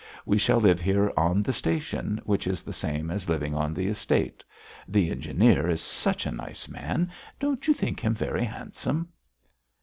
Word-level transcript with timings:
We 0.25 0.39
shall 0.39 0.59
live 0.59 0.81
here 0.81 1.13
on 1.15 1.43
the 1.43 1.53
station, 1.53 2.19
which 2.23 2.47
is 2.47 2.63
the 2.63 2.73
same 2.73 3.11
as 3.11 3.29
living 3.29 3.53
on 3.53 3.71
the 3.71 3.85
estate. 3.85 4.43
The 4.87 5.11
engineer 5.11 5.69
is 5.69 5.79
such 5.79 6.25
a 6.25 6.31
nice 6.31 6.67
man! 6.67 7.11
Don't 7.39 7.67
you 7.67 7.73
think 7.75 7.99
him 7.99 8.15
very 8.15 8.45
handsome?" 8.45 9.09